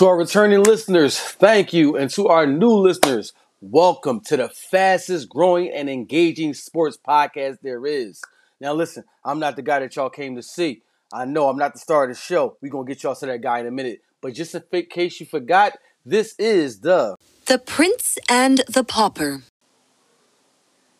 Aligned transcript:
To 0.00 0.06
our 0.06 0.16
returning 0.16 0.62
listeners, 0.62 1.20
thank 1.20 1.74
you. 1.74 1.94
And 1.94 2.08
to 2.12 2.28
our 2.28 2.46
new 2.46 2.70
listeners, 2.70 3.34
welcome 3.60 4.22
to 4.22 4.38
the 4.38 4.48
fastest 4.48 5.28
growing 5.28 5.70
and 5.70 5.90
engaging 5.90 6.54
sports 6.54 6.96
podcast 6.96 7.58
there 7.62 7.84
is. 7.84 8.22
Now, 8.62 8.72
listen, 8.72 9.04
I'm 9.26 9.38
not 9.38 9.56
the 9.56 9.62
guy 9.62 9.80
that 9.80 9.94
y'all 9.94 10.08
came 10.08 10.36
to 10.36 10.42
see. 10.42 10.80
I 11.12 11.26
know 11.26 11.50
I'm 11.50 11.58
not 11.58 11.74
the 11.74 11.80
star 11.80 12.04
of 12.04 12.08
the 12.08 12.14
show. 12.14 12.56
We're 12.62 12.70
going 12.70 12.86
to 12.86 12.94
get 12.94 13.02
y'all 13.02 13.14
to 13.14 13.26
that 13.26 13.42
guy 13.42 13.58
in 13.58 13.66
a 13.66 13.70
minute. 13.70 14.00
But 14.22 14.32
just 14.32 14.54
in 14.54 14.86
case 14.86 15.20
you 15.20 15.26
forgot, 15.26 15.74
this 16.06 16.34
is 16.38 16.80
the 16.80 17.16
The 17.44 17.58
Prince 17.58 18.16
and 18.26 18.62
the 18.70 18.84
Pauper 18.84 19.42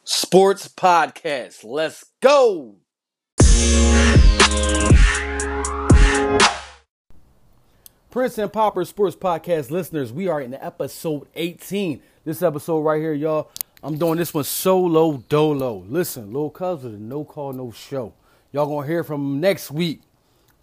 Sports 0.04 0.68
Podcast. 0.68 1.64
Let's 1.64 2.04
go. 2.20 2.74
Prince 8.10 8.38
and 8.38 8.52
Pauper 8.52 8.84
Sports 8.84 9.14
Podcast 9.14 9.70
listeners, 9.70 10.12
we 10.12 10.26
are 10.26 10.40
in 10.40 10.52
episode 10.54 11.28
18. 11.36 12.02
This 12.24 12.42
episode 12.42 12.80
right 12.80 13.00
here, 13.00 13.12
y'all, 13.12 13.52
I'm 13.84 13.98
doing 13.98 14.18
this 14.18 14.34
one 14.34 14.42
solo 14.42 15.18
dolo. 15.28 15.84
Listen, 15.88 16.32
with 16.32 16.60
a 16.84 16.88
no 16.88 17.22
call, 17.22 17.52
no 17.52 17.70
show. 17.70 18.12
Y'all 18.50 18.66
gonna 18.66 18.84
hear 18.84 19.04
from 19.04 19.20
him 19.20 19.40
next 19.40 19.70
week. 19.70 20.00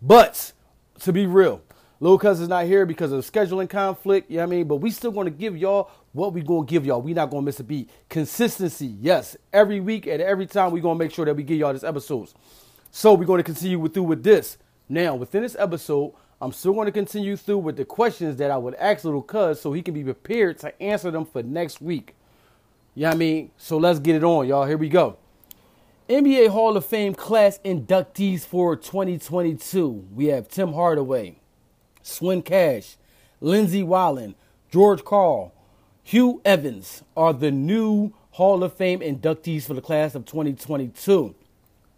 But 0.01 0.51
to 0.99 1.13
be 1.13 1.25
real, 1.25 1.61
Lil 2.01 2.19
Cuz 2.19 2.41
is 2.41 2.49
not 2.49 2.65
here 2.65 2.85
because 2.85 3.13
of 3.13 3.23
scheduling 3.23 3.69
conflict, 3.69 4.29
you 4.29 4.37
know 4.37 4.43
what 4.43 4.47
I 4.47 4.55
mean? 4.57 4.67
But 4.67 4.75
we 4.77 4.91
still 4.91 5.11
gonna 5.11 5.29
give 5.29 5.55
y'all 5.55 5.89
what 6.11 6.33
we 6.33 6.41
gonna 6.41 6.65
give 6.65 6.85
y'all. 6.85 7.01
We 7.01 7.13
not 7.13 7.29
gonna 7.29 7.43
miss 7.43 7.61
a 7.61 7.63
beat. 7.63 7.89
Consistency, 8.09 8.87
yes. 8.99 9.37
Every 9.53 9.79
week 9.79 10.05
and 10.05 10.21
every 10.21 10.47
time 10.47 10.71
we 10.71 10.81
gonna 10.81 10.99
make 10.99 11.13
sure 11.13 11.23
that 11.23 11.37
we 11.37 11.43
give 11.43 11.59
y'all 11.59 11.71
these 11.71 11.85
episodes. 11.85 12.35
So 12.91 13.13
we're 13.13 13.23
gonna 13.23 13.41
continue 13.41 13.79
with, 13.79 13.93
through 13.93 14.03
with 14.03 14.23
this. 14.23 14.57
Now, 14.89 15.15
within 15.15 15.43
this 15.43 15.55
episode, 15.57 16.13
I'm 16.39 16.51
still 16.51 16.73
going 16.73 16.85
to 16.85 16.91
continue 16.91 17.35
through 17.35 17.59
with 17.59 17.77
the 17.77 17.85
questions 17.85 18.37
that 18.37 18.51
I 18.51 18.57
would 18.57 18.75
ask 18.75 19.03
little 19.03 19.21
cuz 19.21 19.59
so 19.59 19.73
he 19.73 19.81
can 19.81 19.93
be 19.93 20.03
prepared 20.03 20.59
to 20.59 20.81
answer 20.81 21.09
them 21.09 21.25
for 21.25 21.41
next 21.41 21.81
week. 21.81 22.15
You 22.93 23.03
know 23.03 23.09
what 23.09 23.15
I 23.15 23.17
mean? 23.17 23.51
So 23.57 23.77
let's 23.77 23.99
get 23.99 24.15
it 24.15 24.23
on, 24.23 24.47
y'all. 24.47 24.65
Here 24.65 24.77
we 24.77 24.89
go. 24.89 25.17
NBA 26.09 26.49
Hall 26.49 26.77
of 26.77 26.85
Fame 26.85 27.13
class 27.13 27.59
inductees 27.65 28.45
for 28.45 28.75
2022. 28.75 30.07
We 30.13 30.27
have 30.27 30.47
Tim 30.47 30.73
Hardaway, 30.73 31.39
Swin 32.01 32.41
Cash, 32.41 32.97
Lindsay 33.41 33.83
Whalen, 33.83 34.35
George 34.71 35.03
Karl, 35.03 35.53
Hugh 36.03 36.41
Evans 36.45 37.03
are 37.17 37.33
the 37.33 37.51
new 37.51 38.13
Hall 38.31 38.63
of 38.63 38.71
Fame 38.73 39.01
inductees 39.01 39.63
for 39.63 39.73
the 39.73 39.81
class 39.81 40.15
of 40.15 40.23
2022. 40.23 41.35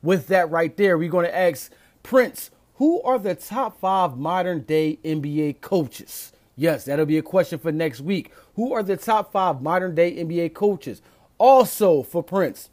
With 0.02 0.26
that 0.28 0.50
right 0.50 0.76
there, 0.76 0.98
we're 0.98 1.12
going 1.12 1.28
to 1.28 1.38
ask 1.38 1.72
Prince 2.02 2.50
who 2.80 3.02
are 3.02 3.20
the 3.20 3.36
top 3.36 3.78
five 3.82 4.18
modern 4.18 4.62
day 4.62 5.00
NBA 5.04 5.60
coaches? 5.60 6.32
Yes, 6.56 6.86
that'll 6.86 7.06
be 7.06 7.18
a 7.18 7.22
question 7.22 7.60
for 7.60 7.74
next 7.74 8.00
week. 8.00 8.32
Who 8.56 8.74
are 8.74 8.82
the 8.82 8.96
top 8.96 9.34
five 9.34 9.62
modern 9.62 9.96
day 9.96 10.16
NBA 10.16 10.54
coaches? 10.54 11.02
Also, 11.38 12.04
for 12.04 12.24
Prince, 12.24 12.70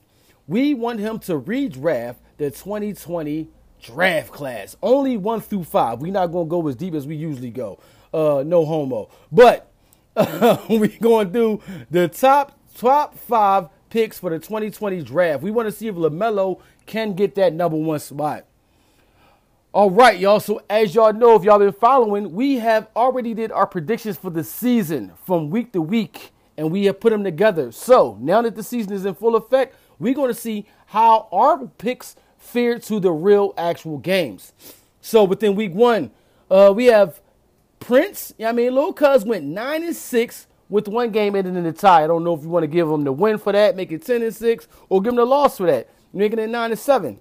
we 0.46 0.74
want 0.74 1.00
him 1.00 1.18
to 1.20 1.40
redraft 1.40 2.18
the 2.36 2.52
2020 2.52 3.48
draft 3.82 4.30
class. 4.30 4.76
Only 4.80 5.16
one 5.16 5.40
through 5.40 5.64
five. 5.64 6.00
We're 6.00 6.12
not 6.12 6.28
going 6.28 6.46
to 6.46 6.50
go 6.50 6.68
as 6.68 6.76
deep 6.76 6.94
as 6.94 7.04
we 7.04 7.16
usually 7.16 7.50
go. 7.50 7.80
Uh, 8.14 8.44
no 8.46 8.64
homo. 8.64 9.10
But 9.32 9.72
uh, 10.16 10.58
we're 10.70 10.86
going 11.00 11.32
do 11.32 11.60
the 11.90 12.06
top 12.06 12.56
top 12.76 13.18
five 13.18 13.70
picks 13.90 14.20
for 14.20 14.30
the 14.30 14.38
2020 14.38 15.02
draft. 15.02 15.42
We 15.42 15.50
want 15.50 15.66
to 15.66 15.72
see 15.72 15.88
if 15.88 15.96
LaMelo 15.96 16.60
can 16.86 17.14
get 17.14 17.34
that 17.34 17.52
number 17.52 17.76
one 17.76 17.98
spot. 17.98 18.46
All 19.76 19.90
right, 19.90 20.18
y'all. 20.18 20.40
So 20.40 20.62
as 20.70 20.94
y'all 20.94 21.12
know, 21.12 21.36
if 21.36 21.44
y'all 21.44 21.58
been 21.58 21.70
following, 21.70 22.32
we 22.32 22.54
have 22.54 22.88
already 22.96 23.34
did 23.34 23.52
our 23.52 23.66
predictions 23.66 24.16
for 24.16 24.30
the 24.30 24.42
season 24.42 25.12
from 25.26 25.50
week 25.50 25.74
to 25.74 25.82
week, 25.82 26.32
and 26.56 26.72
we 26.72 26.86
have 26.86 26.98
put 26.98 27.10
them 27.10 27.22
together. 27.22 27.70
So 27.72 28.16
now 28.18 28.40
that 28.40 28.56
the 28.56 28.62
season 28.62 28.94
is 28.94 29.04
in 29.04 29.12
full 29.14 29.36
effect, 29.36 29.76
we're 29.98 30.14
going 30.14 30.32
to 30.32 30.40
see 30.40 30.64
how 30.86 31.28
our 31.30 31.66
picks 31.66 32.16
fare 32.38 32.78
to 32.78 32.98
the 32.98 33.12
real 33.12 33.52
actual 33.58 33.98
games. 33.98 34.54
So 35.02 35.24
within 35.24 35.54
week 35.54 35.74
one, 35.74 36.10
uh, 36.50 36.72
we 36.74 36.86
have 36.86 37.20
Prince. 37.78 38.32
I 38.42 38.52
mean, 38.52 38.74
Lil 38.74 38.94
Cuz 38.94 39.26
went 39.26 39.44
nine 39.44 39.84
and 39.84 39.94
six 39.94 40.46
with 40.70 40.88
one 40.88 41.10
game 41.10 41.36
ending 41.36 41.54
in 41.54 41.66
a 41.66 41.72
tie. 41.74 42.02
I 42.02 42.06
don't 42.06 42.24
know 42.24 42.32
if 42.32 42.40
you 42.42 42.48
want 42.48 42.62
to 42.62 42.66
give 42.66 42.88
him 42.88 43.04
the 43.04 43.12
win 43.12 43.36
for 43.36 43.52
that, 43.52 43.76
make 43.76 43.92
it 43.92 44.06
ten 44.06 44.22
and 44.22 44.34
six, 44.34 44.68
or 44.88 45.02
give 45.02 45.10
him 45.10 45.16
the 45.16 45.26
loss 45.26 45.58
for 45.58 45.66
that, 45.66 45.90
making 46.14 46.38
it 46.38 46.48
nine 46.48 46.70
and 46.70 46.80
seven. 46.80 47.18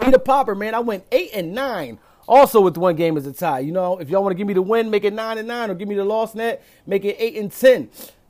Peter 0.00 0.18
Pauper, 0.18 0.54
man, 0.54 0.74
I 0.74 0.80
went 0.80 1.04
eight 1.12 1.30
and 1.34 1.54
nine. 1.54 1.98
Also 2.28 2.60
with 2.60 2.76
one 2.76 2.96
game 2.96 3.16
as 3.16 3.26
a 3.26 3.32
tie. 3.32 3.60
You 3.60 3.70
know, 3.70 3.98
if 3.98 4.10
y'all 4.10 4.22
want 4.22 4.32
to 4.32 4.36
give 4.36 4.48
me 4.48 4.54
the 4.54 4.62
win, 4.62 4.90
make 4.90 5.04
it 5.04 5.12
nine 5.12 5.38
and 5.38 5.46
nine, 5.46 5.70
or 5.70 5.74
give 5.74 5.86
me 5.88 5.94
the 5.94 6.04
loss 6.04 6.34
net, 6.34 6.64
make 6.84 7.04
it 7.04 7.16
eight 7.20 7.36
and 7.36 7.52
ten. 7.52 7.88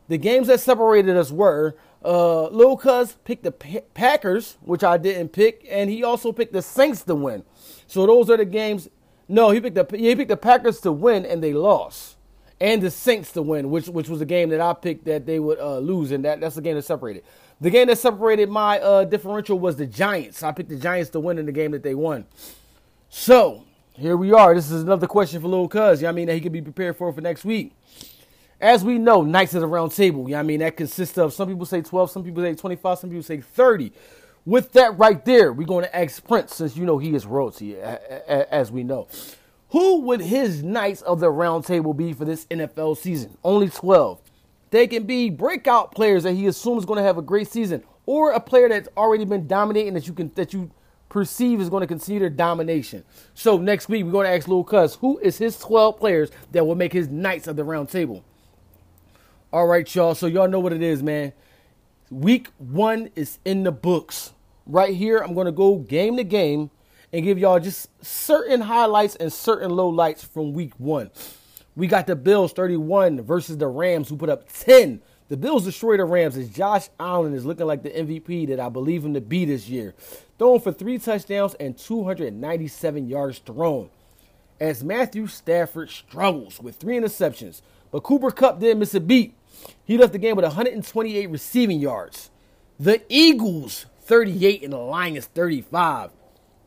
The 0.09 0.19
games 0.19 0.49
that 0.49 0.61
separated 0.61 1.17
us 1.17 1.31
were 1.31 1.77
uh, 2.05 2.49
Lil 2.49 2.77
Cuz 2.77 3.17
picked 3.25 3.43
the 3.43 3.53
Packers, 3.53 4.59
which 4.61 4.85
I 4.85 4.99
didn't 4.99 5.31
pick, 5.31 5.67
and 5.71 5.89
he 5.91 6.05
also 6.05 6.31
picked 6.31 6.53
the 6.53 6.63
Saints 6.63 7.03
to 7.05 7.15
win. 7.15 7.43
So 7.87 8.07
those 8.07 8.29
are 8.31 8.37
the 8.37 8.45
games. 8.45 8.89
No, 9.29 9.51
he 9.51 9.61
picked 9.61 9.75
the 9.75 9.97
he 9.97 10.15
picked 10.15 10.29
the 10.29 10.37
Packers 10.37 10.81
to 10.83 10.93
win, 10.93 11.25
and 11.25 11.43
they 11.43 11.53
lost, 11.53 12.17
and 12.61 12.83
the 12.83 12.91
Saints 12.91 13.33
to 13.33 13.43
win, 13.43 13.71
which 13.71 13.89
which 13.89 14.09
was 14.09 14.21
a 14.21 14.27
game 14.27 14.51
that 14.51 14.61
I 14.61 14.75
picked 14.75 15.07
that 15.07 15.27
they 15.27 15.41
would 15.41 15.59
uh, 15.59 15.79
lose, 15.79 16.13
and 16.13 16.25
that 16.25 16.41
that's 16.41 16.55
the 16.55 16.63
game 16.63 16.77
that 16.77 16.83
separated. 16.83 17.25
The 17.61 17.71
game 17.71 17.87
that 17.89 17.99
separated 17.99 18.51
my 18.51 18.79
uh, 18.81 19.05
differential 19.05 19.59
was 19.59 19.77
the 19.77 19.87
Giants. 19.87 20.43
I 20.43 20.53
picked 20.53 20.69
the 20.69 20.77
Giants 20.77 21.11
to 21.11 21.21
win 21.21 21.39
in 21.39 21.47
the 21.47 21.53
game 21.53 21.71
that 21.71 21.83
they 21.83 21.95
won. 21.95 22.27
So 23.09 23.65
here 23.95 24.17
we 24.17 24.33
are. 24.33 24.55
This 24.55 24.71
is 24.71 24.83
another 24.83 25.07
question 25.07 25.41
for 25.41 25.49
Lil 25.49 25.69
Cuz. 25.69 26.01
You 26.01 26.05
know 26.05 26.11
I 26.11 26.13
mean 26.13 26.27
that 26.27 26.35
he 26.35 26.41
can 26.41 26.53
be 26.53 26.61
prepared 26.61 26.97
for 26.97 27.11
for 27.13 27.23
next 27.23 27.45
week. 27.47 27.73
As 28.61 28.85
we 28.85 28.99
know, 28.99 29.23
Knights 29.23 29.55
of 29.55 29.63
the 29.63 29.67
Round 29.67 29.91
Table. 29.91 30.25
You 30.29 30.35
know 30.35 30.41
I 30.41 30.43
mean 30.43 30.61
that 30.61 30.77
consists 30.77 31.17
of 31.17 31.33
some 31.33 31.49
people 31.49 31.65
say 31.65 31.81
12, 31.81 32.11
some 32.11 32.25
people 32.25 32.43
say 32.43 32.55
25, 32.55 32.99
some 32.99 33.11
people 33.11 33.23
say 33.23 33.41
30. 33.41 33.93
With 34.45 34.73
that 34.75 34.97
right 34.99 35.25
there, 35.25 35.53
we're 35.53 35.67
going 35.67 35.85
to 35.85 35.97
ask 35.97 36.25
Prince, 36.25 36.55
since 36.55 36.77
you 36.77 36.85
know 36.85 36.99
he 36.99 37.15
is 37.15 37.27
royalty, 37.27 37.77
as 37.77 38.71
we 38.71 38.85
know. 38.85 39.09
Who 39.71 40.03
would 40.03 40.21
his 40.21 40.63
Knights 40.63 41.03
of 41.03 41.19
the 41.19 41.31
Round 41.31 41.65
Table 41.65 41.93
be 41.95 42.13
for 42.13 42.25
this 42.25 42.47
NFL 42.47 42.97
season? 42.99 43.37
Only 43.43 43.69
12. 43.69 44.21
They 44.71 44.87
can 44.87 45.05
be 45.05 45.31
breakout 45.31 45.95
players 45.95 46.25
that 46.25 46.33
he 46.33 46.47
assumes 46.47 46.81
is 46.83 46.87
going 46.87 46.99
to 46.99 47.05
have 47.05 47.19
a 47.19 47.23
great 47.23 47.49
season, 47.49 47.85
or 48.05 48.33
a 48.33 48.41
player 48.41 48.69
that's 48.69 48.89
already 48.97 49.25
been 49.25 49.47
dominating 49.47 49.95
that 49.95 50.07
you 50.07 50.13
can 50.13 50.31
that 50.35 50.53
you 50.53 50.71
perceive 51.09 51.61
is 51.61 51.71
going 51.71 51.83
to 51.83 51.87
consider 51.87 52.29
domination. 52.29 53.05
So 53.35 53.59
next 53.59 53.89
week 53.89 54.05
we're 54.05 54.13
going 54.13 54.27
to 54.27 54.33
ask 54.33 54.49
Lil 54.49 54.65
Cuz 54.65 54.97
who 54.97 55.19
is 55.19 55.39
his 55.39 55.59
12 55.59 55.97
players 55.99 56.31
that 56.53 56.67
will 56.67 56.75
make 56.75 56.93
his 56.93 57.09
Knights 57.09 57.47
of 57.47 57.57
the 57.57 57.65
Round 57.65 57.89
Table. 57.89 58.25
All 59.53 59.67
right, 59.67 59.93
y'all. 59.95 60.15
So 60.15 60.27
y'all 60.27 60.49
know 60.49 60.61
what 60.61 60.73
it 60.73 60.83
is, 60.83 61.03
man. 61.03 61.33
Week 62.11 62.49
one 62.59 63.11
is 63.15 63.39
in 63.45 63.63
the 63.63 63.73
books. 63.73 64.33
Right 64.67 64.95
here, 64.95 65.19
I'm 65.19 65.35
going 65.35 65.47
to 65.47 65.53
go 65.53 65.77
game 65.77 66.17
to 66.17 66.25
game 66.25 66.71
and 67.13 67.25
give 67.25 67.39
y'all 67.39 67.61
just 67.61 67.89
certain 68.05 68.63
highlights 68.63 69.17
and 69.17 69.33
certain 69.33 69.71
lowlights 69.71 70.27
from 70.27 70.53
week 70.53 70.73
one. 70.79 71.11
We 71.77 71.87
got 71.87 72.07
the 72.07 72.17
Bills 72.17 72.53
31 72.55 73.21
versus 73.23 73.59
the 73.59 73.69
Rams, 73.69 74.09
who 74.09 74.17
put 74.17 74.31
up 74.31 74.51
10. 74.51 75.03
The 75.29 75.37
Bills 75.37 75.65
destroyed 75.65 76.01
the 76.01 76.05
Rams 76.05 76.37
as 76.37 76.49
Josh 76.49 76.89
Allen 76.99 77.35
is 77.35 77.45
looking 77.45 77.67
like 77.67 77.83
the 77.83 77.91
MVP 77.91 78.49
that 78.49 78.59
I 78.59 78.71
believe 78.71 79.05
him 79.05 79.13
to 79.13 79.21
be 79.21 79.45
this 79.45 79.69
year. 79.69 79.95
Throwing 80.39 80.61
for 80.61 80.73
three 80.73 80.99
touchdowns 80.99 81.55
and 81.55 81.77
297 81.77 83.09
yards 83.09 83.41
thrown. 83.41 83.91
As 84.59 84.83
Matthew 84.83 85.27
Stafford 85.27 85.91
struggles 85.91 86.61
with 86.61 86.77
three 86.77 86.97
interceptions, 86.97 87.61
but 87.91 88.05
Cooper 88.05 88.31
Kupp 88.31 88.59
didn't 88.59 88.79
miss 88.79 88.95
a 88.95 89.01
beat. 89.01 89.35
He 89.85 89.99
left 89.99 90.15
the 90.15 90.19
game 90.19 90.37
with 90.37 90.45
128 90.45 91.27
receiving 91.29 91.79
yards. 91.79 92.31
The 92.81 93.03
Eagles 93.11 93.85
38 94.03 94.63
and 94.63 94.73
the 94.73 94.79
Lions 94.79 95.27
35. 95.27 96.11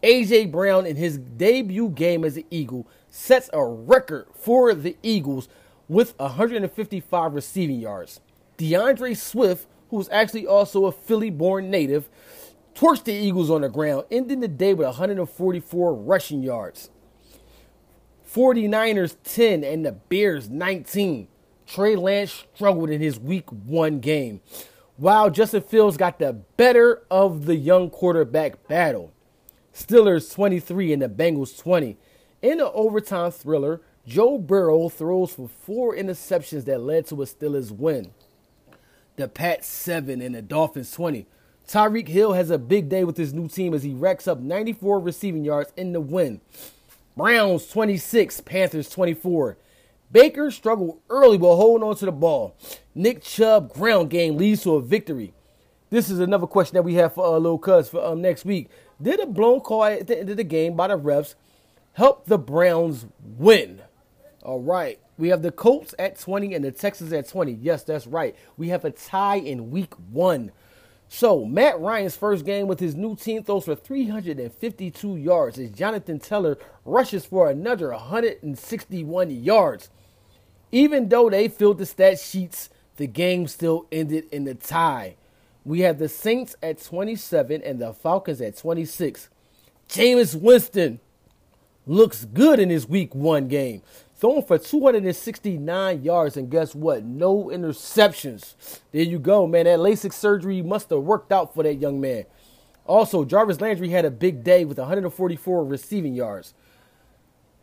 AJ 0.03 0.51
Brown 0.51 0.85
in 0.85 0.95
his 0.97 1.17
debut 1.17 1.89
game 1.89 2.23
as 2.23 2.37
an 2.37 2.43
Eagle 2.51 2.87
sets 3.09 3.49
a 3.53 3.63
record 3.65 4.27
for 4.33 4.73
the 4.73 4.95
Eagles 5.03 5.47
with 5.87 6.17
155 6.19 7.33
receiving 7.33 7.79
yards. 7.79 8.21
D'Andre 8.57 9.13
Swift, 9.13 9.67
who's 9.89 10.09
actually 10.09 10.45
also 10.45 10.85
a 10.85 10.91
Philly 10.91 11.29
born 11.29 11.71
native, 11.71 12.09
torched 12.75 13.05
the 13.05 13.13
Eagles 13.13 13.49
on 13.49 13.61
the 13.61 13.69
ground, 13.69 14.05
ending 14.11 14.39
the 14.39 14.47
day 14.47 14.73
with 14.73 14.85
144 14.85 15.93
rushing 15.93 16.43
yards. 16.43 16.89
49ers 18.33 19.15
10 19.23 19.63
and 19.63 19.85
the 19.85 19.91
Bears 19.91 20.49
19. 20.49 21.27
Trey 21.65 21.95
Lance 21.95 22.45
struggled 22.53 22.89
in 22.89 23.01
his 23.01 23.19
week 23.19 23.49
one 23.51 23.99
game, 23.99 24.41
while 24.97 25.29
Justin 25.29 25.61
Fields 25.61 25.97
got 25.97 26.19
the 26.19 26.33
better 26.33 27.03
of 27.09 27.45
the 27.45 27.55
young 27.55 27.89
quarterback 27.89 28.67
battle. 28.67 29.11
Steelers 29.73 30.33
23 30.33 30.93
and 30.93 31.01
the 31.01 31.09
Bengals 31.09 31.57
20. 31.57 31.97
In 32.41 32.61
an 32.61 32.69
overtime 32.73 33.31
thriller, 33.31 33.81
Joe 34.07 34.37
Burrow 34.37 34.87
throws 34.87 35.33
for 35.33 35.49
four 35.49 35.93
interceptions 35.95 36.65
that 36.65 36.81
led 36.81 37.05
to 37.07 37.21
a 37.21 37.25
Steelers 37.25 37.71
win. 37.71 38.11
The 39.17 39.27
Pats 39.27 39.67
7 39.67 40.21
and 40.21 40.35
the 40.35 40.41
Dolphins 40.41 40.91
20. 40.91 41.27
Tyreek 41.67 42.07
Hill 42.07 42.33
has 42.33 42.49
a 42.49 42.57
big 42.57 42.87
day 42.87 43.03
with 43.03 43.17
his 43.17 43.33
new 43.33 43.49
team 43.49 43.73
as 43.73 43.83
he 43.83 43.93
racks 43.93 44.27
up 44.27 44.39
94 44.39 44.99
receiving 45.01 45.43
yards 45.43 45.73
in 45.75 45.91
the 45.91 45.99
win. 45.99 46.39
Browns 47.17 47.67
26, 47.67 48.41
Panthers 48.41 48.89
24. 48.89 49.57
Baker 50.11 50.49
struggled 50.49 50.99
early 51.09 51.37
while 51.37 51.57
holding 51.57 51.87
on 51.87 51.95
to 51.97 52.05
the 52.05 52.11
ball. 52.11 52.55
Nick 52.95 53.21
Chubb 53.21 53.73
ground 53.73 54.09
game 54.09 54.37
leads 54.37 54.63
to 54.63 54.75
a 54.75 54.81
victory. 54.81 55.33
This 55.89 56.09
is 56.09 56.19
another 56.19 56.47
question 56.47 56.75
that 56.75 56.83
we 56.83 56.93
have 56.95 57.13
for 57.13 57.25
uh, 57.25 57.37
Lil 57.37 57.57
Cuz 57.57 57.89
for 57.89 58.03
um, 58.03 58.21
next 58.21 58.45
week. 58.45 58.69
Did 59.01 59.19
a 59.19 59.25
blown 59.25 59.59
call 59.59 59.83
at 59.83 60.07
the 60.07 60.17
end 60.17 60.29
of 60.29 60.37
the 60.37 60.43
game 60.43 60.75
by 60.75 60.87
the 60.87 60.97
refs 60.97 61.35
help 61.99 62.25
the 62.27 62.37
Browns 62.37 63.05
win? 63.21 63.81
All 64.41 64.61
right. 64.61 64.99
We 65.17 65.27
have 65.29 65.41
the 65.41 65.51
Colts 65.51 65.93
at 65.99 66.17
20 66.17 66.53
and 66.53 66.63
the 66.63 66.71
Texans 66.71 67.11
at 67.11 67.27
20. 67.27 67.51
Yes, 67.51 67.83
that's 67.83 68.07
right. 68.07 68.37
We 68.55 68.69
have 68.69 68.85
a 68.85 68.91
tie 68.91 69.35
in 69.35 69.69
week 69.69 69.93
one. 70.09 70.53
So, 71.09 71.43
Matt 71.43 71.77
Ryan's 71.81 72.15
first 72.15 72.45
game 72.45 72.67
with 72.67 72.79
his 72.79 72.95
new 72.95 73.17
team 73.17 73.43
throws 73.43 73.65
for 73.65 73.75
352 73.75 75.17
yards 75.17 75.59
as 75.59 75.71
Jonathan 75.71 76.19
Taylor 76.19 76.57
rushes 76.85 77.25
for 77.25 77.49
another 77.49 77.89
161 77.89 79.31
yards. 79.31 79.89
Even 80.71 81.09
though 81.09 81.29
they 81.29 81.49
filled 81.49 81.79
the 81.79 81.85
stat 81.85 82.17
sheets, 82.17 82.69
the 82.95 83.07
game 83.07 83.45
still 83.45 83.87
ended 83.91 84.23
in 84.31 84.47
a 84.47 84.53
tie. 84.53 85.17
We 85.65 85.81
have 85.81 85.99
the 85.99 86.07
Saints 86.07 86.55
at 86.63 86.81
27 86.81 87.61
and 87.61 87.81
the 87.81 87.93
Falcons 87.93 88.39
at 88.39 88.55
26. 88.55 89.27
Jameis 89.89 90.39
Winston 90.39 91.01
looks 91.85 92.25
good 92.25 92.59
in 92.59 92.69
his 92.69 92.87
week 92.87 93.13
one 93.15 93.47
game. 93.47 93.81
Throwing 94.15 94.43
for 94.43 94.57
269 94.57 96.03
yards, 96.03 96.35
and 96.35 96.49
guess 96.49 96.75
what? 96.75 97.05
No 97.05 97.45
interceptions. 97.45 98.81
There 98.91 99.01
you 99.01 99.17
go, 99.17 99.47
man. 99.47 99.65
That 99.65 99.79
LASIK 99.79 100.11
surgery 100.11 100.61
must 100.61 100.89
have 100.89 100.99
worked 100.99 101.31
out 101.31 101.53
for 101.53 101.63
that 101.63 101.75
young 101.75 102.01
man. 102.01 102.25
Also, 102.85 103.23
Jarvis 103.23 103.61
Landry 103.61 103.89
had 103.89 104.03
a 104.03 104.11
big 104.11 104.43
day 104.43 104.65
with 104.65 104.77
144 104.77 105.63
receiving 105.63 106.15
yards. 106.15 106.53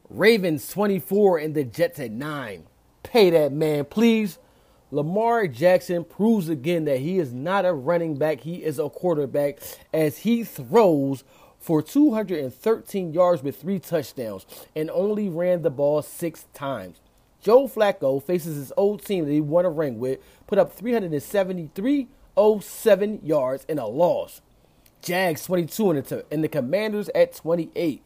Ravens 0.09 0.69
24 0.71 1.39
and 1.39 1.55
the 1.55 1.65
Jets 1.65 1.99
at 1.99 2.13
9. 2.13 2.65
Pay 3.03 3.31
that 3.31 3.53
man, 3.53 3.85
please. 3.85 4.39
Lamar 4.91 5.49
Jackson 5.49 6.05
proves 6.05 6.49
again 6.49 6.85
that 6.85 7.01
he 7.01 7.19
is 7.19 7.33
not 7.33 7.67
a 7.67 7.73
running 7.73 8.17
back, 8.17 8.41
he 8.41 8.63
is 8.63 8.79
a 8.79 8.89
quarterback 8.89 9.59
as 9.93 10.19
he 10.19 10.45
throws 10.45 11.25
for 11.67 11.83
213 11.83 13.13
yards 13.13 13.43
with 13.43 13.61
three 13.61 13.79
touchdowns 13.81 14.47
and 14.77 14.89
only 14.91 15.29
ran 15.29 15.63
the 15.63 15.71
ball 15.71 16.01
six 16.01 16.45
times. 16.55 17.01
Joe 17.43 17.67
Flacco 17.67 18.23
faces 18.23 18.55
his 18.55 18.73
old 18.77 19.05
team 19.05 19.25
that 19.25 19.33
he 19.33 19.41
won 19.41 19.65
a 19.65 19.71
ring 19.71 19.99
with, 19.99 20.21
put 20.47 20.61
up 20.61 20.79
373.07 20.79 23.27
yards 23.27 23.65
in 23.65 23.81
a 23.81 23.89
loss. 23.89 24.43
Jags 25.03 25.45
22 25.45 25.91
and 25.91 26.05
the, 26.05 26.25
and 26.31 26.45
the 26.45 26.49
Commanders 26.49 27.11
at 27.17 27.35
28. 27.35 28.01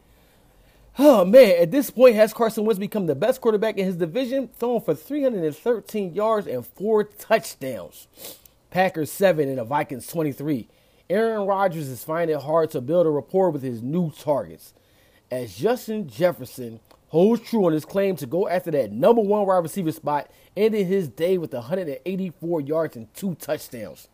Oh 0.99 1.27
man, 1.27 1.61
at 1.61 1.71
this 1.71 1.91
point, 1.91 2.15
has 2.15 2.33
Carson 2.33 2.65
Wentz 2.65 2.79
become 2.79 3.09
the 3.09 3.15
best 3.15 3.43
quarterback 3.43 3.77
in 3.77 3.85
his 3.85 3.97
division, 3.97 4.49
throwing 4.59 4.81
for 4.81 4.95
313 4.95 6.15
yards 6.15 6.47
and 6.47 6.67
four 6.67 7.05
touchdowns. 7.05 8.09
Packers 8.71 9.13
7 9.13 9.51
and 9.51 9.59
the 9.59 9.65
Vikings 9.65 10.06
23. 10.06 10.67
Aaron 11.11 11.45
Rodgers 11.45 11.89
is 11.89 12.05
finding 12.05 12.37
it 12.37 12.43
hard 12.43 12.71
to 12.71 12.81
build 12.81 13.05
a 13.05 13.11
rapport 13.11 13.51
with 13.51 13.65
his 13.65 13.83
new 13.83 14.12
targets. 14.12 14.73
As 15.29 15.57
Justin 15.57 16.09
Jefferson 16.09 16.79
holds 17.09 17.43
true 17.43 17.67
on 17.67 17.73
his 17.73 17.85
claim 17.85 18.15
to 18.15 18.27
go 18.27 18.49
after 18.49 18.71
that 18.71 18.93
number 18.93 19.21
one 19.21 19.45
wide 19.45 19.59
receiver 19.59 19.91
spot, 19.91 20.31
ending 20.57 20.87
his 20.87 21.09
day 21.09 21.37
with 21.37 21.53
184 21.53 22.61
yards 22.61 22.95
and 22.95 23.12
two 23.12 23.35
touchdowns. 23.35 24.07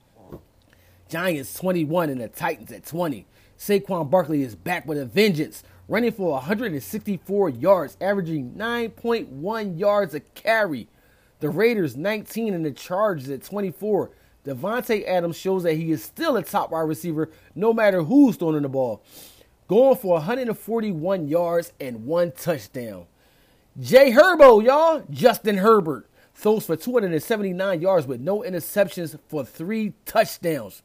Giants 1.10 1.52
21 1.52 2.08
and 2.08 2.20
the 2.22 2.28
Titans 2.28 2.72
at 2.72 2.86
20. 2.86 3.26
Saquon 3.58 4.08
Barkley 4.08 4.42
is 4.42 4.54
back 4.54 4.86
with 4.86 4.96
a 4.96 5.04
vengeance, 5.04 5.64
running 5.88 6.12
for 6.12 6.32
164 6.32 7.50
yards, 7.50 7.98
averaging 8.00 8.52
9.1 8.52 9.78
yards 9.78 10.14
a 10.14 10.20
carry. 10.20 10.88
The 11.40 11.50
Raiders 11.50 11.94
19 11.94 12.54
and 12.54 12.64
the 12.64 12.70
Chargers 12.70 13.28
at 13.28 13.44
24. 13.44 14.10
Davante 14.46 15.06
Adams 15.06 15.36
shows 15.36 15.64
that 15.64 15.74
he 15.74 15.90
is 15.90 16.04
still 16.04 16.36
a 16.36 16.42
top 16.42 16.70
wide 16.70 16.82
receiver 16.82 17.30
no 17.54 17.72
matter 17.72 18.02
who's 18.02 18.36
throwing 18.36 18.62
the 18.62 18.68
ball. 18.68 19.02
Going 19.68 19.96
for 19.96 20.14
141 20.14 21.26
yards 21.26 21.72
and 21.80 22.06
one 22.06 22.30
touchdown. 22.30 23.06
Jay 23.80 24.12
Herbo, 24.12 24.64
y'all. 24.64 25.02
Justin 25.10 25.58
Herbert 25.58 26.08
throws 26.34 26.66
for 26.66 26.76
279 26.76 27.80
yards 27.80 28.06
with 28.06 28.20
no 28.20 28.40
interceptions 28.40 29.18
for 29.26 29.44
three 29.44 29.94
touchdowns. 30.04 30.82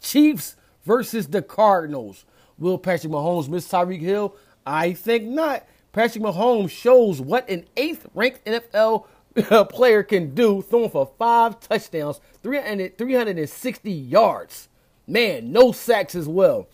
Chiefs 0.00 0.56
versus 0.84 1.28
the 1.28 1.42
Cardinals. 1.42 2.24
Will 2.58 2.78
Patrick 2.78 3.12
Mahomes 3.12 3.48
miss 3.48 3.68
Tyreek 3.68 4.00
Hill? 4.00 4.34
I 4.64 4.94
think 4.94 5.24
not. 5.24 5.66
Patrick 5.92 6.24
Mahomes 6.24 6.70
shows 6.70 7.20
what 7.20 7.48
an 7.50 7.66
eighth 7.76 8.06
ranked 8.14 8.44
NFL 8.46 9.06
player 9.70 10.02
can 10.02 10.34
do, 10.34 10.62
throwing 10.62 10.90
for 10.90 11.10
five 11.18 11.60
touchdowns, 11.60 12.20
300, 12.42 12.98
360 12.98 13.90
yards. 13.90 14.68
Man, 15.06 15.52
no 15.52 15.72
sacks 15.72 16.14
as 16.14 16.26
well. 16.26 16.68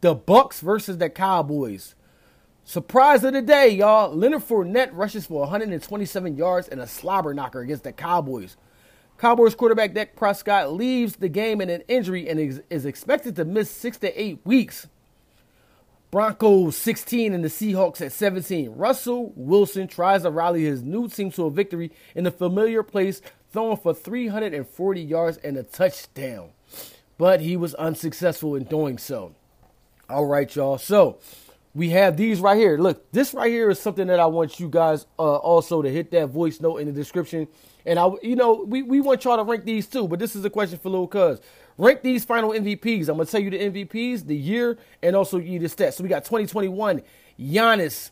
The 0.00 0.14
Bucs 0.14 0.60
versus 0.60 0.98
the 0.98 1.08
Cowboys. 1.08 1.94
Surprise 2.64 3.24
of 3.24 3.32
the 3.32 3.42
day, 3.42 3.68
y'all. 3.70 4.14
Leonard 4.14 4.42
Fournette 4.42 4.90
rushes 4.92 5.26
for 5.26 5.40
127 5.40 6.36
yards 6.36 6.68
and 6.68 6.80
a 6.80 6.86
slobber 6.86 7.34
knocker 7.34 7.60
against 7.60 7.84
the 7.84 7.92
Cowboys. 7.92 8.56
Cowboys 9.18 9.54
quarterback 9.54 9.94
Dak 9.94 10.16
Prescott 10.16 10.72
leaves 10.72 11.16
the 11.16 11.28
game 11.28 11.60
in 11.60 11.70
an 11.70 11.82
injury 11.88 12.28
and 12.28 12.62
is 12.70 12.86
expected 12.86 13.36
to 13.36 13.44
miss 13.44 13.70
six 13.70 13.96
to 13.98 14.20
eight 14.20 14.40
weeks. 14.44 14.88
Broncos 16.12 16.76
16 16.76 17.32
and 17.32 17.42
the 17.42 17.48
Seahawks 17.48 18.02
at 18.02 18.12
17. 18.12 18.72
Russell 18.72 19.32
Wilson 19.34 19.88
tries 19.88 20.24
to 20.24 20.30
rally 20.30 20.62
his 20.62 20.82
new 20.82 21.08
team 21.08 21.30
to 21.30 21.44
a 21.44 21.50
victory 21.50 21.90
in 22.14 22.24
the 22.24 22.30
familiar 22.30 22.82
place, 22.82 23.22
throwing 23.50 23.78
for 23.78 23.94
340 23.94 25.00
yards 25.00 25.38
and 25.38 25.56
a 25.56 25.62
touchdown. 25.62 26.50
But 27.16 27.40
he 27.40 27.56
was 27.56 27.74
unsuccessful 27.76 28.56
in 28.56 28.64
doing 28.64 28.98
so. 28.98 29.34
All 30.10 30.26
right, 30.26 30.54
y'all. 30.54 30.76
So 30.76 31.18
we 31.74 31.88
have 31.90 32.18
these 32.18 32.40
right 32.40 32.58
here. 32.58 32.76
Look, 32.76 33.10
this 33.12 33.32
right 33.32 33.50
here 33.50 33.70
is 33.70 33.80
something 33.80 34.08
that 34.08 34.20
I 34.20 34.26
want 34.26 34.60
you 34.60 34.68
guys 34.68 35.06
uh, 35.18 35.36
also 35.36 35.80
to 35.80 35.88
hit 35.88 36.10
that 36.10 36.26
voice 36.26 36.60
note 36.60 36.76
in 36.76 36.88
the 36.88 36.92
description. 36.92 37.48
And 37.86 37.98
I, 37.98 38.10
you 38.22 38.36
know, 38.36 38.64
we, 38.68 38.82
we 38.82 39.00
want 39.00 39.24
y'all 39.24 39.38
to 39.38 39.44
rank 39.44 39.64
these 39.64 39.86
too. 39.86 40.06
But 40.06 40.18
this 40.18 40.36
is 40.36 40.44
a 40.44 40.50
question 40.50 40.78
for 40.78 40.90
Lil 40.90 41.06
Cuz. 41.06 41.40
Rank 41.78 42.02
these 42.02 42.24
final 42.24 42.50
MVPs. 42.50 43.08
I'm 43.08 43.16
gonna 43.16 43.24
tell 43.26 43.40
you 43.40 43.50
the 43.50 43.58
MVPs, 43.58 44.26
the 44.26 44.36
year, 44.36 44.78
and 45.02 45.16
also 45.16 45.38
you 45.38 45.58
the 45.58 45.66
stats. 45.66 45.94
So 45.94 46.02
we 46.02 46.08
got 46.08 46.24
2021, 46.24 47.02
Giannis, 47.40 48.10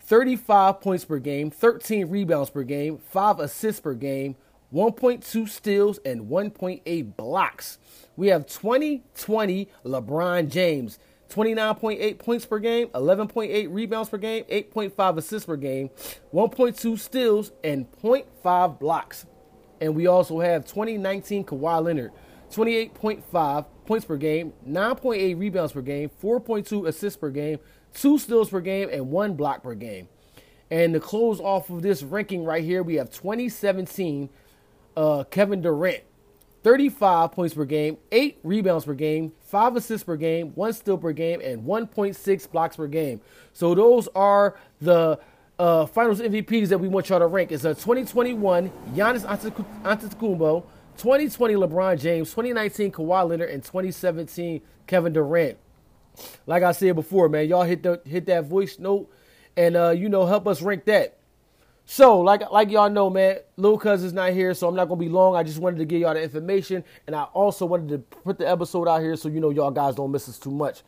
35 0.00 0.80
points 0.80 1.04
per 1.04 1.18
game, 1.18 1.50
13 1.50 2.08
rebounds 2.08 2.50
per 2.50 2.62
game, 2.62 2.98
5 2.98 3.40
assists 3.40 3.80
per 3.80 3.94
game, 3.94 4.36
1.2 4.72 5.48
steals, 5.48 5.98
and 6.04 6.28
1.8 6.28 7.16
blocks. 7.16 7.78
We 8.16 8.28
have 8.28 8.46
2020 8.46 9.68
LeBron 9.84 10.48
James, 10.48 10.98
29.8 11.30 12.18
points 12.18 12.46
per 12.46 12.58
game, 12.58 12.88
11.8 12.88 13.68
rebounds 13.70 14.08
per 14.08 14.18
game, 14.18 14.44
8.5 14.44 15.18
assists 15.18 15.46
per 15.46 15.56
game, 15.56 15.90
1.2 16.34 16.98
steals, 16.98 17.52
and 17.62 17.86
0.5 18.02 18.78
blocks. 18.78 19.26
And 19.80 19.94
we 19.94 20.06
also 20.06 20.40
have 20.40 20.64
2019 20.64 21.44
Kawhi 21.44 21.84
Leonard, 21.84 22.12
28.5 22.48 23.66
points 23.86 24.04
per 24.04 24.16
game, 24.16 24.52
9.8 24.68 25.38
rebounds 25.38 25.72
per 25.72 25.82
game, 25.82 26.10
4.2 26.22 26.88
assists 26.88 27.16
per 27.16 27.30
game, 27.30 27.58
2 27.94 28.18
steals 28.18 28.50
per 28.50 28.60
game, 28.60 28.88
and 28.92 29.10
1 29.10 29.34
block 29.34 29.62
per 29.62 29.74
game. 29.74 30.08
And 30.70 30.92
to 30.94 31.00
close 31.00 31.40
off 31.40 31.70
of 31.70 31.82
this 31.82 32.02
ranking 32.02 32.44
right 32.44 32.62
here, 32.62 32.82
we 32.82 32.96
have 32.96 33.10
2017 33.10 34.28
uh, 34.96 35.24
Kevin 35.24 35.62
Durant. 35.62 36.04
35 36.64 37.32
points 37.32 37.54
per 37.54 37.64
game, 37.64 37.96
8 38.10 38.40
rebounds 38.42 38.84
per 38.84 38.92
game, 38.92 39.32
5 39.40 39.76
assists 39.76 40.04
per 40.04 40.16
game, 40.16 40.48
1 40.54 40.72
steal 40.72 40.98
per 40.98 41.12
game, 41.12 41.40
and 41.40 41.62
1.6 41.62 42.50
blocks 42.50 42.76
per 42.76 42.88
game. 42.88 43.20
So 43.52 43.74
those 43.74 44.08
are 44.14 44.58
the 44.80 45.20
uh, 45.58 45.86
finals 45.86 46.20
MVPs 46.20 46.68
that 46.68 46.78
we 46.78 46.88
want 46.88 47.08
y'all 47.08 47.20
to 47.20 47.26
rank. 47.26 47.52
It's 47.52 47.64
a 47.64 47.74
2021 47.74 48.70
Giannis 48.94 49.24
Antetokounmpo, 49.82 50.64
2020 50.98 51.54
LeBron 51.54 51.98
James, 51.98 52.28
2019 52.30 52.92
Kawhi 52.92 53.28
Leonard, 53.28 53.50
and 53.50 53.62
2017 53.62 54.60
Kevin 54.86 55.12
Durant. 55.12 55.56
Like 56.46 56.64
I 56.64 56.72
said 56.72 56.96
before, 56.96 57.28
man, 57.28 57.48
y'all 57.48 57.62
hit 57.62 57.84
the 57.84 58.00
hit 58.04 58.26
that 58.26 58.44
voice 58.46 58.78
note 58.78 59.08
and 59.56 59.76
uh, 59.76 59.90
you 59.90 60.08
know 60.08 60.26
help 60.26 60.46
us 60.48 60.60
rank 60.60 60.84
that. 60.86 61.16
So, 61.84 62.20
like 62.20 62.50
like 62.50 62.70
y'all 62.70 62.90
know, 62.90 63.08
man, 63.08 63.38
Lil 63.56 63.78
Cuz 63.78 64.02
is 64.02 64.12
not 64.12 64.32
here, 64.32 64.52
so 64.54 64.68
I'm 64.68 64.74
not 64.74 64.88
gonna 64.88 65.00
be 65.00 65.08
long. 65.08 65.36
I 65.36 65.42
just 65.44 65.58
wanted 65.58 65.78
to 65.78 65.84
give 65.84 66.00
y'all 66.00 66.14
the 66.14 66.22
information, 66.22 66.84
and 67.06 67.14
I 67.14 67.22
also 67.24 67.64
wanted 67.64 67.88
to 67.90 67.98
put 67.98 68.38
the 68.38 68.48
episode 68.48 68.88
out 68.88 69.00
here 69.00 69.16
so 69.16 69.28
you 69.28 69.40
know 69.40 69.50
y'all 69.50 69.70
guys 69.70 69.94
don't 69.94 70.10
miss 70.10 70.28
us 70.28 70.38
too 70.38 70.50
much. 70.50 70.82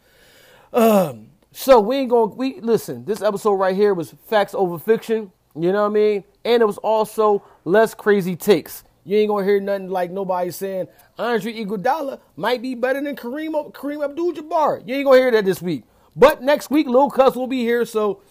Um, 0.73 1.29
so 1.53 1.81
we 1.81 1.97
ain't 1.97 2.11
gonna 2.11 2.35
we 2.35 2.61
listen. 2.61 3.05
This 3.05 3.23
episode 3.23 3.55
right 3.55 3.77
here 3.77 3.95
was 3.95 4.15
facts 4.27 4.55
over 4.55 4.79
fiction. 4.79 5.33
You 5.55 5.73
know 5.73 5.83
what 5.83 5.91
I 5.91 5.95
mean? 5.95 6.25
And 6.45 6.63
it 6.63 6.67
was 6.67 6.79
also 6.79 7.45
less 7.65 7.95
crazy 7.95 8.37
takes. 8.37 8.85
You 9.11 9.17
ain't 9.17 9.29
gonna 9.29 9.45
hear 9.45 9.59
nothing 9.59 9.89
like 9.89 10.13
nobody 10.13 10.53
saying 10.53 10.87
Andre 11.19 11.53
Iguodala 11.53 12.21
might 12.37 12.63
be 12.63 12.77
better 12.77 13.01
than 13.01 13.17
Kareem 13.17 13.73
Kareem 13.73 14.05
Abdul-Jabbar. 14.05 14.87
You 14.87 14.95
ain't 14.95 15.05
gonna 15.05 15.19
hear 15.19 15.33
that 15.33 15.45
this 15.45 15.61
week. 15.61 15.83
But 16.15 16.43
next 16.43 16.71
week, 16.71 16.87
Lil 16.87 17.11
Cuz 17.11 17.35
will 17.35 17.49
be 17.49 17.63
here, 17.63 17.85
so 17.85 18.23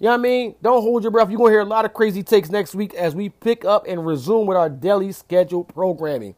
You 0.00 0.06
know 0.06 0.10
what 0.10 0.14
I 0.14 0.22
mean? 0.22 0.56
Don't 0.60 0.82
hold 0.82 1.04
your 1.04 1.12
breath. 1.12 1.30
You're 1.30 1.38
to 1.38 1.46
hear 1.46 1.60
a 1.60 1.64
lot 1.64 1.84
of 1.84 1.94
crazy 1.94 2.24
takes 2.24 2.50
next 2.50 2.74
week 2.74 2.92
as 2.94 3.14
we 3.14 3.28
pick 3.28 3.64
up 3.64 3.86
and 3.86 4.04
resume 4.04 4.46
with 4.46 4.56
our 4.56 4.68
daily 4.68 5.12
scheduled 5.12 5.68
programming. 5.68 6.34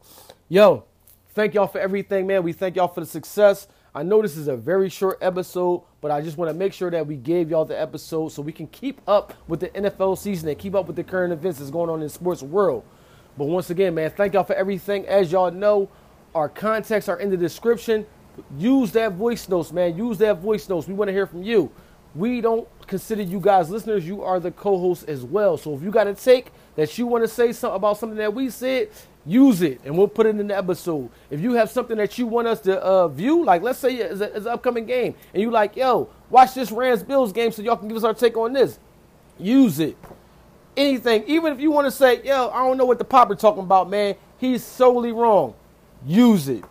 Yo, 0.49 0.85
thank 1.33 1.55
y'all 1.55 1.65
for 1.65 1.79
everything, 1.79 2.27
man. 2.27 2.43
We 2.43 2.53
thank 2.53 2.75
y'all 2.75 2.89
for 2.89 2.99
the 2.99 3.07
success. 3.07 3.67
I 3.95 4.03
know 4.03 4.21
this 4.21 4.37
is 4.37 4.47
a 4.47 4.55
very 4.55 4.89
short 4.89 5.17
episode, 5.19 5.81
but 5.99 6.11
I 6.11 6.21
just 6.21 6.37
want 6.37 6.51
to 6.51 6.53
make 6.53 6.73
sure 6.73 6.91
that 6.91 7.07
we 7.07 7.15
gave 7.15 7.49
y'all 7.49 7.65
the 7.65 7.81
episode 7.81 8.29
so 8.29 8.43
we 8.43 8.51
can 8.51 8.67
keep 8.67 9.01
up 9.07 9.33
with 9.47 9.61
the 9.61 9.69
NFL 9.69 10.19
season 10.19 10.47
and 10.47 10.59
keep 10.59 10.75
up 10.75 10.85
with 10.85 10.95
the 10.95 11.03
current 11.03 11.33
events 11.33 11.57
that's 11.57 11.71
going 11.71 11.89
on 11.89 11.95
in 11.95 12.07
the 12.07 12.09
sports 12.09 12.43
world. 12.43 12.85
But 13.39 13.45
once 13.45 13.69
again, 13.69 13.95
man, 13.95 14.11
thank 14.11 14.33
y'all 14.33 14.43
for 14.43 14.53
everything. 14.53 15.07
As 15.07 15.31
y'all 15.31 15.49
know, 15.49 15.87
our 16.35 16.49
contacts 16.49 17.07
are 17.07 17.17
in 17.21 17.29
the 17.29 17.37
description. 17.37 18.05
Use 18.57 18.91
that 18.91 19.13
voice 19.13 19.47
notes, 19.47 19.71
man. 19.71 19.97
Use 19.97 20.17
that 20.17 20.39
voice 20.39 20.67
notes. 20.67 20.89
We 20.89 20.93
want 20.93 21.07
to 21.07 21.13
hear 21.13 21.25
from 21.25 21.41
you. 21.41 21.71
We 22.13 22.41
don't 22.41 22.67
consider 22.85 23.21
you 23.21 23.39
guys 23.39 23.69
listeners. 23.69 24.05
You 24.05 24.23
are 24.23 24.41
the 24.41 24.51
co-hosts 24.51 25.05
as 25.05 25.23
well. 25.23 25.55
So 25.55 25.73
if 25.73 25.81
you 25.81 25.89
got 25.89 26.05
a 26.05 26.13
take 26.15 26.51
that 26.75 26.97
you 26.97 27.07
want 27.07 27.23
to 27.23 27.29
say 27.29 27.53
something 27.53 27.77
about 27.77 27.97
something 27.97 28.17
that 28.17 28.33
we 28.33 28.49
said, 28.49 28.89
use 29.25 29.61
it 29.61 29.79
and 29.85 29.97
we'll 29.97 30.09
put 30.09 30.25
it 30.25 30.37
in 30.37 30.47
the 30.47 30.57
episode. 30.57 31.09
If 31.29 31.39
you 31.39 31.53
have 31.53 31.71
something 31.71 31.95
that 31.95 32.17
you 32.17 32.27
want 32.27 32.45
us 32.49 32.59
to 32.61 32.77
uh, 32.83 33.07
view, 33.07 33.45
like 33.45 33.61
let's 33.61 33.79
say 33.79 33.95
it's, 33.95 34.19
a, 34.19 34.35
it's 34.35 34.47
an 34.47 34.51
upcoming 34.51 34.85
game, 34.85 35.15
and 35.33 35.41
you 35.41 35.49
like, 35.49 35.77
yo, 35.77 36.09
watch 36.29 36.55
this 36.55 36.73
Rams 36.73 37.03
Bills 37.03 37.31
game 37.31 37.53
so 37.53 37.61
y'all 37.61 37.77
can 37.77 37.87
give 37.87 37.95
us 37.95 38.03
our 38.03 38.13
take 38.13 38.35
on 38.35 38.51
this. 38.51 38.79
Use 39.37 39.79
it. 39.79 39.95
Anything, 40.77 41.23
even 41.27 41.51
if 41.53 41.59
you 41.59 41.71
want 41.71 41.87
to 41.87 41.91
say, 41.91 42.21
yo, 42.23 42.49
I 42.49 42.65
don't 42.65 42.77
know 42.77 42.85
what 42.85 42.99
the 42.99 43.05
Pauper 43.05 43.35
talking 43.35 43.63
about, 43.63 43.89
man. 43.89 44.15
He's 44.37 44.63
solely 44.63 45.11
wrong. 45.11 45.53
Use 46.05 46.47
it. 46.47 46.63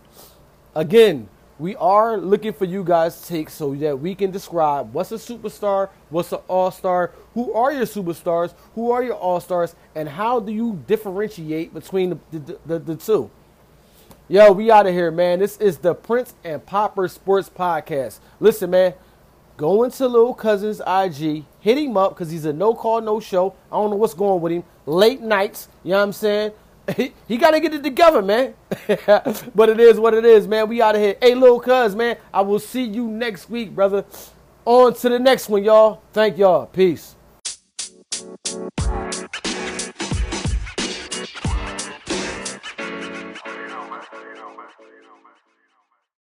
Again, 0.73 1.29
we 1.59 1.75
are 1.75 2.17
looking 2.17 2.53
for 2.53 2.65
you 2.65 2.83
guys' 2.83 3.27
take 3.27 3.49
so 3.49 3.75
that 3.75 3.99
we 3.99 4.15
can 4.15 4.31
describe 4.31 4.93
what's 4.93 5.11
a 5.11 5.15
superstar, 5.15 5.89
what's 6.09 6.31
an 6.31 6.39
all 6.47 6.71
star, 6.71 7.11
who 7.33 7.53
are 7.53 7.73
your 7.73 7.85
superstars, 7.85 8.53
who 8.75 8.91
are 8.91 9.03
your 9.03 9.15
all 9.15 9.41
stars, 9.41 9.75
and 9.93 10.07
how 10.07 10.39
do 10.39 10.53
you 10.53 10.81
differentiate 10.87 11.73
between 11.73 12.11
the, 12.11 12.39
the, 12.39 12.59
the, 12.65 12.79
the 12.79 12.95
two. 12.95 13.29
Yo, 14.29 14.51
we 14.51 14.71
out 14.71 14.85
of 14.87 14.93
here, 14.93 15.11
man. 15.11 15.39
This 15.39 15.57
is 15.57 15.79
the 15.79 15.93
Prince 15.93 16.33
and 16.43 16.65
Pauper 16.65 17.07
Sports 17.07 17.49
Podcast. 17.49 18.19
Listen, 18.39 18.69
man, 18.69 18.93
go 19.59 19.83
into 19.83 20.07
Little 20.07 20.33
Cousin's 20.33 20.79
IG, 20.79 21.43
hit 21.59 21.77
him 21.77 21.97
up 21.97 22.11
because 22.11 22.31
he's 22.31 22.45
a 22.45 22.53
no 22.53 22.73
call, 22.73 23.01
no 23.01 23.19
show. 23.19 23.53
I 23.69 23.75
don't 23.75 23.89
know 23.89 23.97
what's 23.97 24.13
going 24.13 24.39
with 24.39 24.53
him. 24.53 24.63
Late 24.85 25.19
nights, 25.19 25.67
you 25.83 25.91
know 25.91 25.97
what 25.97 26.03
I'm 26.03 26.13
saying? 26.13 26.51
he, 26.95 27.13
he 27.27 27.35
got 27.35 27.51
to 27.51 27.59
get 27.59 27.73
it 27.73 27.83
together, 27.83 28.21
man. 28.21 28.53
but 28.87 29.67
it 29.67 29.81
is 29.81 29.99
what 29.99 30.13
it 30.13 30.23
is, 30.23 30.47
man. 30.47 30.69
We 30.69 30.81
out 30.81 30.95
of 30.95 31.01
here. 31.01 31.17
Hey, 31.21 31.35
little 31.35 31.59
cuz, 31.59 31.93
man. 31.93 32.15
I 32.33 32.39
will 32.39 32.59
see 32.59 32.83
you 32.83 33.09
next 33.09 33.49
week, 33.49 33.75
brother. 33.75 34.05
On 34.63 34.93
to 34.93 35.09
the 35.09 35.19
next 35.19 35.49
one, 35.49 35.61
y'all. 35.61 36.01
Thank 36.13 36.37
y'all. 36.37 36.67
Peace. 36.67 37.17